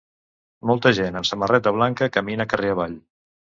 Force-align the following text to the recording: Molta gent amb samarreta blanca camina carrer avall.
Molta 0.69 0.91
gent 1.01 1.19
amb 1.19 1.29
samarreta 1.31 1.75
blanca 1.77 2.09
camina 2.19 2.51
carrer 2.57 2.75
avall. 2.79 3.01